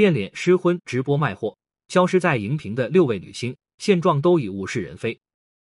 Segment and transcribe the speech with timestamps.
[0.00, 5.20] 变脸、失婚、直播卖货，消失在荧屏的六位女星，现状都已物是人非。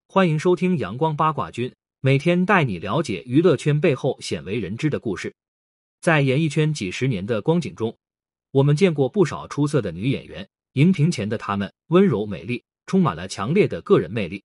[0.08, 5.33] 欢迎收听阳光八卦君，每天带你了解娱乐圈背后鲜为人知的故事。
[6.01, 7.97] 在演艺圈几十年的光景中，
[8.52, 14.43] 我们见过不少出色的女演员，荧屏前的她们温柔美丽，充满了强烈的个人魅力。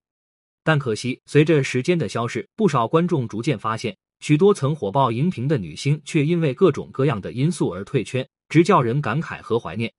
[0.64, 8.26] 但可惜，随着时间的消逝，不少观众逐渐发现，许多曾火爆荧屏的女星，却因为各种各样的因素而退圈。
[8.48, 9.92] 直叫人感慨和怀念。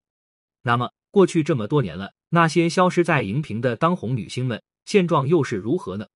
[0.61, 6.07] 那么，过去这么多年了，那些消失在荧屏的当红女星们，现状又是如何呢？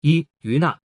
[0.00, 0.80] 一于娜，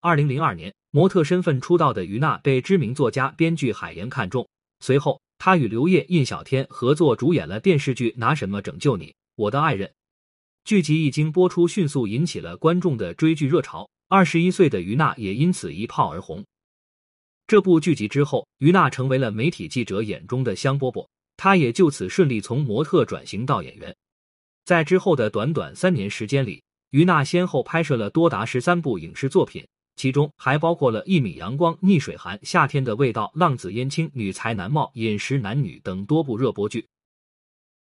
[0.00, 4.48] 二零零二年模特身份出道的于娜被知名作家、编剧海岩看中，
[4.80, 9.88] 随后她与刘烨、印小天合作主演了电视剧《拿什么拯救你，我的爱人》。
[10.64, 13.90] 剧集一经播出，迅速引起了观众的追剧热潮。
[14.08, 16.44] 二十一岁的于娜也因此一炮而红。
[17.46, 23.94] 这部剧集之后，于娜成为了媒体记者眼中的香饽饽，她也就此顺利从模特转型到演员。
[24.64, 29.62] 在之后的短短三年时间里，于娜先后拍摄了多达十三部影视作品，
[29.96, 36.86] 其中还包括了《一米阳光》《逆水寒》《夏天的味道》《浪子燕青》《女才男貌》《饮食男女》等多部热播剧。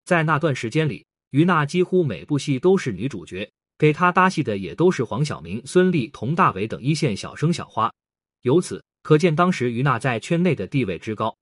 [0.06, 3.48] 在那段时间里，于娜几乎每部戏都是女主角，
[3.78, 7.94] 给她搭戏的也都是黄晓明、孙俪、佟大为等一线小生小花，
[8.42, 8.84] 由此。
[9.04, 11.36] 可见当时于娜在圈内的地位之高，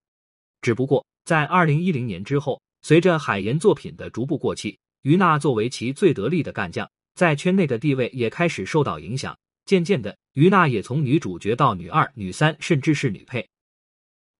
[0.61, 9.38] 只不过在二零一零年之后，随着海岩作品的逐步过气，于娜作为其最得力的干将，在圈内的地位也开始受到影响。
[9.66, 13.45] 渐渐的，于娜也从女主角到女二、女三，甚至是女配。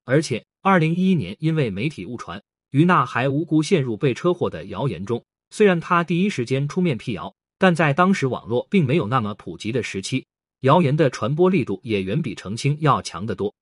[0.06, 5.24] 而且，二零一一年因为媒体误传，于娜还无辜陷入被车祸的谣言中。
[5.50, 10.26] 虽然她第一时间出面辟谣，但在当时网络并没有那么普及的时期。
[10.62, 13.54] 谣言的传播力度也远比澄清要强得多。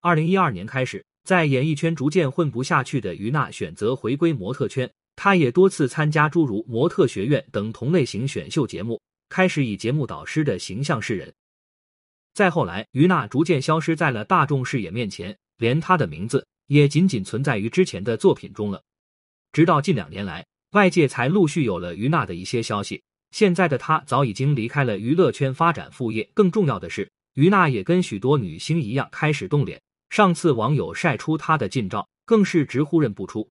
[0.00, 11.34] 二零一二年开始，在演艺圈逐渐混不下去的于娜选择回归模特圈，她也多次参加诸如《模特学院》等同类型选秀节目，开始以节目导师的形象示人。
[12.32, 18.80] 再后来，于娜逐渐消失在了大众视野面前，连她的名字也仅仅存在于之前的作品中了。
[19.52, 23.02] 直到近两年来，外界才陆续有了于娜的一些消息。
[23.30, 29.80] 现在的她早已经离开了娱乐圈发展副业，更重要的是，于娜也跟许多女星一样开始动脸。
[30.10, 33.48] 上次网友晒出她的近照，更是直呼认不出。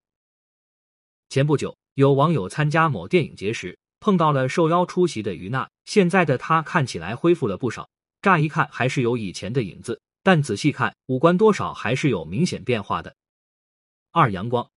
[1.30, 7.88] 前不久，有网友参加某电影节时碰到了受邀出席的于娜，现在的她看起来恢复了不少，
[8.22, 13.16] 乍一看还是有以前的影子，但仔细看五官多少还是有明显变化的。
[14.12, 14.68] 二阳光，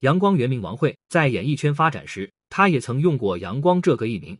[0.00, 2.30] 阳光原名王慧，在演艺圈发展时。
[2.56, 4.34] 他也曾用过“阳光”这个艺名。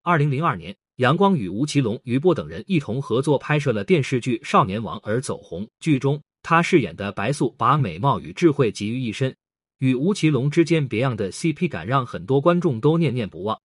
[0.00, 5.68] 二零零二年，阳光与吴奇隆、余波等人一同合作拍摄了电视剧《少年王》而走红。
[5.78, 9.36] 剧中，他饰演的白素把美貌与智慧集于一身，
[9.80, 13.60] 与吴奇隆之间别样的 CP 感让很多观众都念念不忘。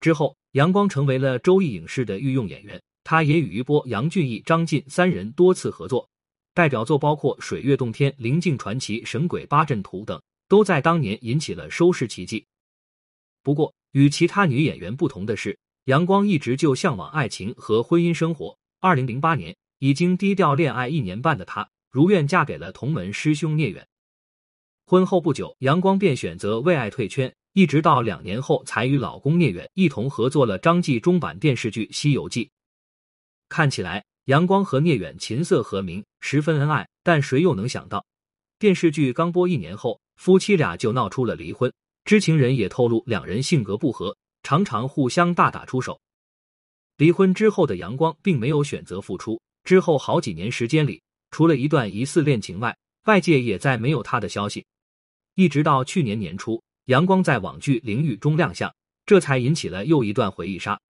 [0.00, 6.08] 之后，阳光成为了周易影视的御用演员，他也与余波、杨俊毅、张晋三人多次合作，
[6.54, 10.18] 代表作包括《水月洞天》《灵境传奇》《神鬼八阵图》等，
[10.48, 12.46] 都在当年引起了收视奇迹。
[13.46, 18.58] 不过，与其他女演员不同的是，杨光一直就向往爱情和婚姻生活。
[18.80, 23.86] 二零零八年，已经低调恋爱一年半的她，如愿嫁给了同门师兄聂远。
[24.84, 32.46] 婚后不久，杨光便选择为爱退圈，一直到两年后才与老公聂远一同合作了张纪中版电视剧《西游记》。
[33.48, 36.88] 看起来，杨光和聂远琴瑟和鸣，十分恩爱。
[37.04, 38.04] 但谁又能想到，
[38.58, 41.72] 电视剧刚播一年后，夫妻俩就闹出了离婚。
[42.06, 46.00] 知情人也透露，两人性格不合，常常互相大打出手。
[46.98, 51.02] 离婚之后的杨光并没有选择复出，之后好几年时间里，
[51.32, 54.64] 除了一段疑似恋情外，外界也再没有他的消息。
[55.34, 58.72] 一直到去年年初，阳光在网剧《灵域》中亮相，
[59.04, 60.80] 这才引起了又一段回忆杀。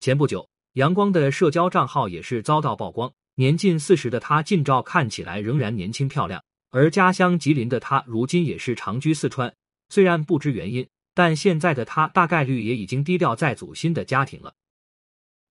[0.00, 9.50] 前不久，阳光的社交账号也是遭到曝光，年近四十的他近照看起来仍然年轻漂亮，而家乡吉林的他如今也是长居四川。
[9.88, 14.54] 虽然不知原因，但现在的他大概率也已经低调在组新的家庭了。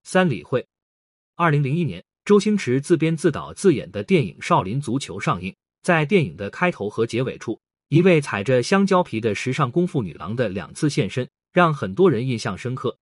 [0.04, 0.66] 三李慧，
[1.36, 12.98] 二零零一年，周星驰自编自导自演的电影《少林足球》上映，在电影的开头和结尾处，一位踩着香蕉皮的时尚功夫女郎的两次现身，让很多人印象深刻。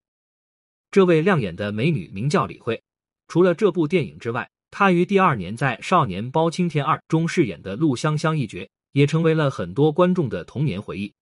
[0.90, 2.82] 这位亮眼的美女名叫李慧，
[3.28, 11.14] 除了这部电影之外，她于第二年在《少年包青天二》中饰演的陆香香一角，也成为了很多观众的童年回忆。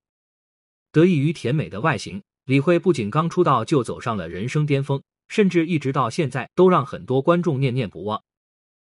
[0.93, 8.23] 得益于甜美的外形，李慧不仅刚出道就走上了人生巅峰，甚至一直到现在都让很多观众念念不忘。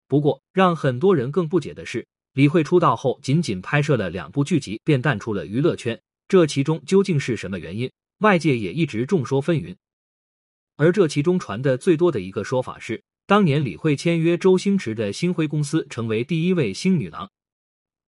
[0.10, 5.98] 不过，让很多人更不解的是，李慧出道后仅仅拍摄了两部剧集，便淡出了娱乐圈，
[6.28, 7.90] 这其中究竟是什么原因？
[8.20, 9.74] 外界也一直众说纷纭。
[10.76, 17.30] 而这其中传的最多的一个说法是，当年李慧签约周星驰的星辉公司，成为第一位星女郎，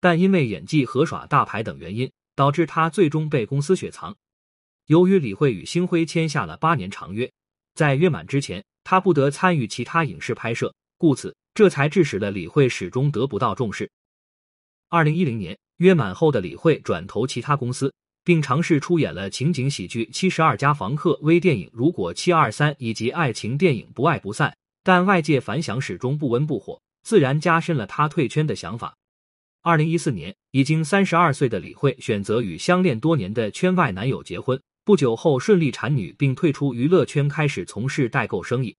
[0.01, 4.15] 但因为演技和耍大牌等原因，导致他最终被公司雪藏。
[4.87, 7.31] 由于李慧与星辉签下了八年长约，
[7.73, 13.89] 在约满之前，他不得参与其他影视拍摄，故此这才致使了李慧始终得不到重视。
[14.89, 17.93] 二零一零年约满后的李慧转投其他公司，
[18.23, 24.49] 并尝试出演了情景喜剧《七十二家房客》、微电影《如果七二三》以及爱情电影《不爱不散》，
[24.83, 28.95] 但外界反响始终不温不火，自然加深了他退圈的想法。
[29.65, 38.75] 二零一四年，已经三十二岁的李慧选择与相恋多年的圈外男友结婚，不久后顺利产女，并退出娱乐圈，开始从事代购生意。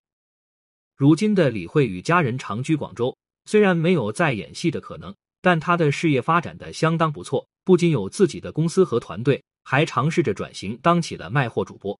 [0.94, 3.16] 如今的李慧与家人长居广州，
[3.46, 5.14] 虽然没有再演戏的可能。
[5.40, 11.98] 但她的事业发展的相当不错，不仅有自己的公司和团队，还尝试着转型当起了卖货主播。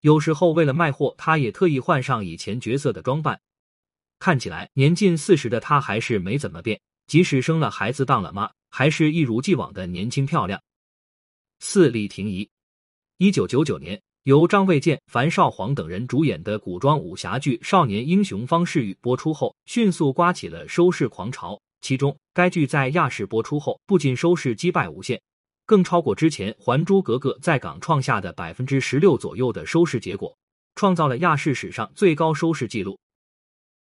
[0.00, 3.40] 有时候为了卖货，她也特意换上以前角色的装扮，
[4.18, 10.60] 看起来年近四十的她还是没怎么变，即使生了孩子当了妈，还是一如既往的年轻漂亮。
[11.60, 12.48] 四李婷宜，
[13.18, 21.60] 一九九九年由张卫健、樊少皇等人主演的古装武侠剧《少年英雄方世玉》播出后，迅速刮起了收视狂潮。
[21.80, 25.20] 其中，该剧在亚视播出后，不仅收视击败无线，
[25.64, 30.36] 更超过之前《还珠格格》在港创下的百分之十六左右的收视结果，
[30.74, 32.98] 创造了亚视史上最高收视纪录。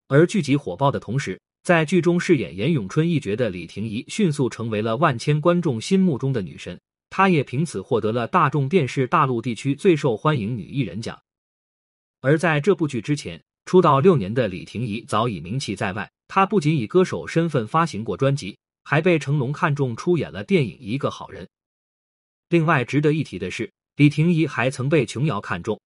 [0.09, 6.81] 而剧集火爆的同时，在剧中饰演严咏春一角的李婷宜迅速成为了万千观众心目中的女神，
[7.11, 11.21] 她也凭此获得了大众电视大陆地区最受欢迎女艺人奖。
[12.21, 16.09] 而在这部剧之前，出道六年的李婷宜早已名气在外。
[16.29, 21.45] 她不仅以歌手身份发行过专辑，还被成龙看中出演了电影《一个好人》。
[22.49, 25.81] 另外值得一提的是，李婷宜还曾被琼瑶看中，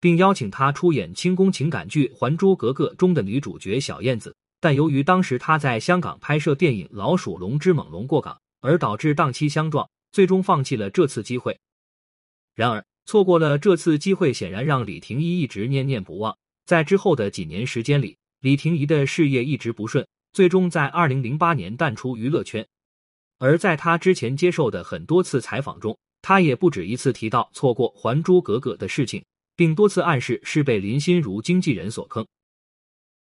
[0.00, 4.32] 并邀请她出演清宫情感剧《还珠格格》中的女主角小燕子。
[4.64, 8.32] 但由于当时他在香港拍摄电影《老鼠龙之猛龙过港》，
[8.62, 11.60] 而导致档期相撞，最终放弃了这次机会。
[12.54, 16.34] 然而，错过了这次机会，显然让李婷宜一直念念不忘。
[16.64, 22.66] 在之后的几年时间里，李婷宜的事业一直不顺，最终在二零零八年淡出娱乐圈。
[23.36, 29.22] 而在她之前接受的很多次采访中，她也不止一次提到错过《还珠格格》的事情，
[29.56, 32.26] 并多次暗示是被林心如经纪人所坑。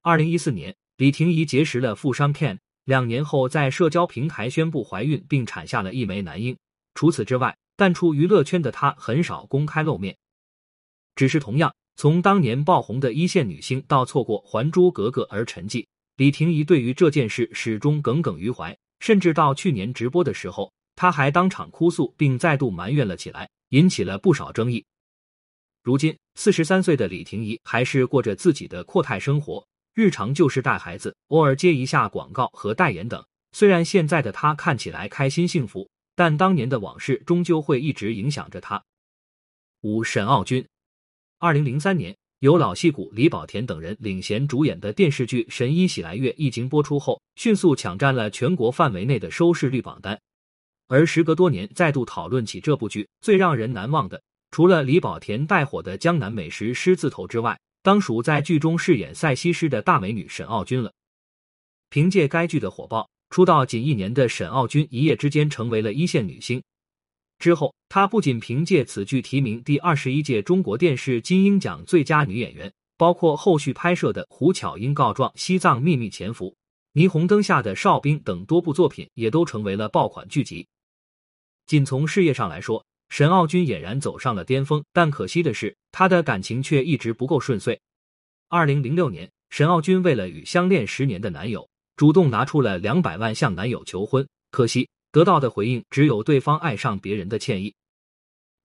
[0.02, 6.55] 二零一四年，李婷宜结识了富商 Ken，两年后在社交平台宣布怀孕，并产下了一枚男婴。
[6.94, 10.14] 除此之外，淡出娱乐圈的她很少公开露面。
[11.17, 11.75] 只是同样。
[11.97, 15.87] 从当年爆红的一线女星到错过《还珠格格》而沉寂，
[16.17, 24.85] 李婷宜对于这件事始终耿耿于怀，甚至到去年直播的时候，她还当场哭诉，并再度埋怨了起来，引起了不少争议。
[25.82, 33.25] 如今，四十三岁的李婷宜还是过着自己的阔太生活，日常就是带孩子，偶尔接一下广告和代言等。
[33.52, 38.82] 虽然现在的她看起来开心幸福，但当年的往事终究会一直影响着她。
[39.81, 40.64] 五沈傲君。
[41.38, 50.20] 二零零三年，由老戏骨李保田等人领衔主演的电视剧《神医喜来乐》一经播出后，迅速抢占了全国范围内的收视率榜单。
[50.87, 60.92] 而时隔多年再度讨论起这部剧，最让人难忘的，除了李保田带火的江南美食狮子头之外，当属在剧中饰演赛西施的大美女沈傲君了。
[61.88, 66.62] 凭借该剧的火爆，出道仅一年的沈傲君一夜之间成为了一线女星。
[67.38, 76.54] 之后，她不仅凭借此剧提名第二十一届中国电视金鹰奖最佳女演员，包括后续拍摄的《胡巧英告状》《西藏秘密潜伏》
[77.02, 80.68] 《霓虹灯下的哨兵》等多部作品，也都成为了爆款剧集。
[81.66, 87.79] 仅从事业上来说，沈傲君俨然走上了巅峰，但可惜的是，她的感情却一直不够顺遂。
[88.49, 94.88] 二零零六年，沈傲君为了与相恋十年的男友，主动拿出了两百万向男友求婚，可惜。
[95.12, 97.75] 得到的回应只有对方爱上别人的歉意。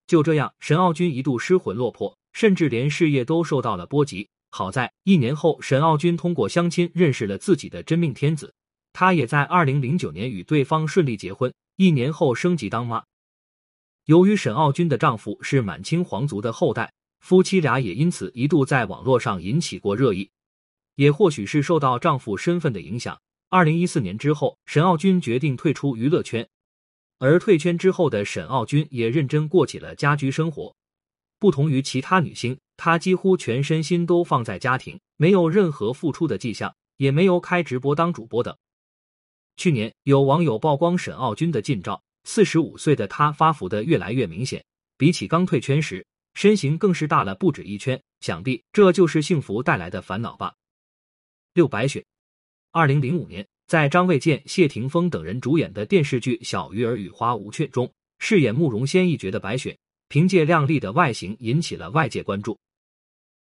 [0.05, 4.29] 就这样，沈傲君一度失魂落魄，甚至连事业都受到了波及。
[4.51, 8.53] 好在一年后，沈傲君通过相亲认识了自己的真命天子，
[8.93, 13.03] 她也在二零零九年与对方顺利结婚，一年后升级当妈。
[14.05, 20.29] 由于沈傲君的丈夫是满清皇族的后代，夫妻俩也因此一度在网络上引起过热议。
[20.93, 23.19] 也或许是受到丈夫身份的影响。
[23.49, 26.47] 二零一四年之后，沈傲君决定退出娱乐圈，
[27.17, 30.75] 而退圈之后的沈傲君也认真过起了家居生活。
[31.39, 38.55] 不同于其他女星，她几乎全身心都放在家庭，没有任何付出的迹象，也没有开直播当主播等。
[39.57, 44.61] 去年有网友曝光沈傲君的近照，四十五岁的她发福的越来越明显，
[44.97, 48.01] 比起刚退圈时，身形更是大了不止一圈。
[48.19, 50.53] 想必这就是幸福带来的烦恼吧。
[51.53, 52.03] 六白雪，
[52.71, 57.89] 二零零五年，在张卫健、谢霆锋等人主演的电视剧《小鱼儿与花无缺》中，
[58.19, 59.77] 饰演慕容仙一角的白雪，
[60.09, 62.57] 凭借靓丽的外形引起了外界关注。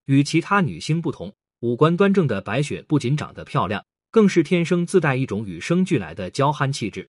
[0.06, 3.84] 与其他女星不同，五官端正的白雪不仅长得漂亮。
[4.12, 7.08] 更是天生自带一种与生俱来的娇憨气质。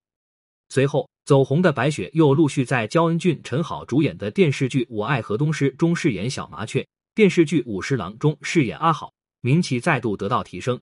[0.70, 10.80] 随后走红的白雪又陆续在焦恩俊、陈好主演的电视剧《我爱河东狮》中饰演小麻雀，电视剧《武十郎》中饰演阿好，名气再度得到提升。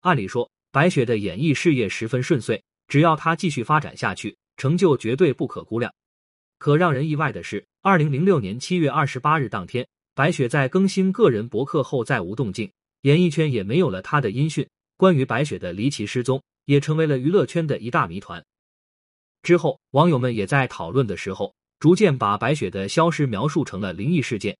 [0.00, 5.92] 按理说，白雪的演艺事业十分顺遂，只要她继续发展下去，成就绝对不可估量。
[6.58, 12.70] 可让人意外的是，二零零六年七月二十八日当天，白雪在更新个人博客后再无动静，
[13.02, 14.68] 演艺圈也没有了她的音讯。
[14.98, 18.44] 关于白雪的离奇失踪，也成为了娱乐圈的一大谜团。
[19.42, 24.56] 之后，网友们也在讨论的时候，逐渐把白雪的消失描述成了灵异事件。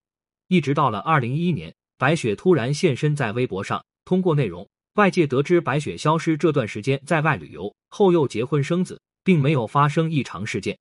[0.49, 10.77] 一直到了二零一一年，白雪突然现身在微博上，通过内容，外界得知白雪消失这段时间在外旅游，后又结婚生子，并没有发生异常事件。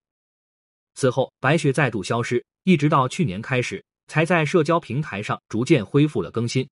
[0.96, 6.68] 此后，白雪再度消失，一直到去年开始，才在社交平台上逐渐恢复了更新。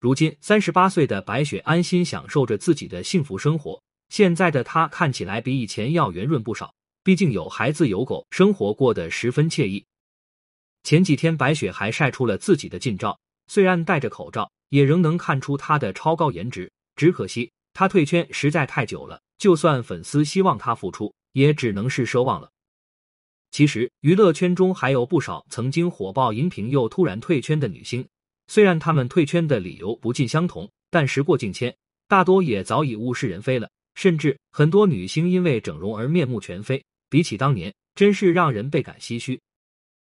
[0.00, 3.80] 如今三十八岁的白雪安心享受着自己的幸福生活，
[4.12, 6.74] 现在的她看起来比以前要圆润不少。
[7.02, 9.86] 毕竟有孩子有狗，生活过得十分惬意。
[10.82, 16.70] 前几天白雪还晒出了自己的近照，虽然戴着口罩，也仍能看出她的超高颜值。
[16.94, 22.50] 只可惜她退圈实在太久了，就算粉丝希望她复出，也只能是奢望了。
[23.50, 28.06] 其实娱乐圈中还有不少曾经火爆荧屏又突然退圈的女星。
[28.46, 31.74] 虽然她们退圈的理由不尽相同，但时过境迁，
[32.06, 33.70] 大多也早已物是人非了。
[33.94, 39.40] 甚至很多女星因为整容而面目全非，比起当年，真是让人倍感唏嘘。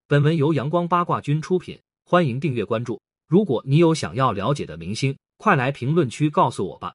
[0.07, 3.01] 本文由阳光八卦君出品，欢迎订阅关注。
[3.29, 6.93] 如果你有想要了解的明星，快来评论区告诉我吧。